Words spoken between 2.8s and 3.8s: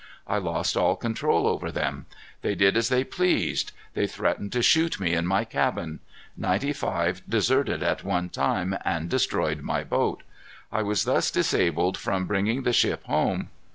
they pleased.